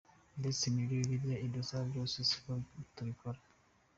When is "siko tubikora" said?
2.29-3.39